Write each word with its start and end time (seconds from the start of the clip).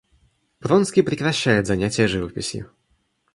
Вронский 0.61 1.03
прекращает 1.03 1.67
занятия 1.67 2.07
живописью. 2.07 2.71